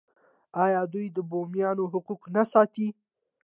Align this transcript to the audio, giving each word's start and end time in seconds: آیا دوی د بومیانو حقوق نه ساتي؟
آیا 0.63 0.81
دوی 0.93 1.07
د 1.15 1.17
بومیانو 1.29 1.83
حقوق 1.93 2.21
نه 2.35 2.43
ساتي؟ 2.51 2.87